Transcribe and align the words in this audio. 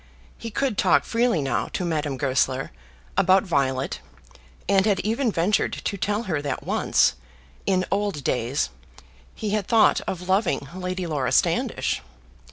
He 0.35 0.49
could 0.49 0.79
talk 0.79 1.03
freely 1.03 1.43
now 1.43 1.67
to 1.73 1.85
Madame 1.85 2.17
Goesler 2.17 2.71
about 3.15 3.43
Violet, 3.43 3.99
and 4.67 4.83
had 4.87 4.99
even 5.01 5.31
ventured 5.31 5.73
to 5.73 5.95
tell 5.95 6.23
her 6.23 6.41
that 6.41 6.65
once, 6.65 7.13
in 7.67 7.85
old 7.91 8.23
days, 8.23 8.71
he 9.35 9.51
had 9.51 9.67
thought 9.67 10.01
of 10.07 10.27
loving 10.27 10.67
Lady 10.73 11.05
Laura 11.05 11.31
Standish. 11.31 12.01